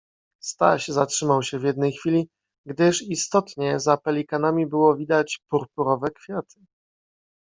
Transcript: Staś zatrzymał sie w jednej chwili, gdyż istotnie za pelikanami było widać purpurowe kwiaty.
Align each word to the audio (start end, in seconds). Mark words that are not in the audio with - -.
Staś 0.43 0.87
zatrzymał 0.87 1.43
sie 1.43 1.59
w 1.59 1.63
jednej 1.63 1.91
chwili, 1.93 2.29
gdyż 2.67 3.01
istotnie 3.01 3.79
za 3.79 3.97
pelikanami 3.97 4.67
było 4.67 4.95
widać 4.95 5.39
purpurowe 5.49 6.11
kwiaty. 6.11 6.59